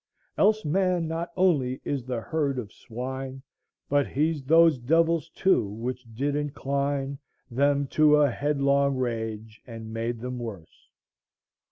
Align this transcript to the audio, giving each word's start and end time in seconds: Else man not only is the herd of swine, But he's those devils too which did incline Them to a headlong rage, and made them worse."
Else 0.35 0.65
man 0.65 1.07
not 1.07 1.29
only 1.37 1.79
is 1.85 2.03
the 2.03 2.21
herd 2.21 2.57
of 2.57 2.73
swine, 2.73 3.43
But 3.87 4.07
he's 4.07 4.43
those 4.43 4.79
devils 4.79 5.29
too 5.29 5.63
which 5.63 6.03
did 6.15 6.35
incline 6.35 7.19
Them 7.51 7.85
to 7.89 8.15
a 8.15 8.31
headlong 8.31 8.95
rage, 8.95 9.61
and 9.67 9.93
made 9.93 10.19
them 10.19 10.39
worse." 10.39 10.89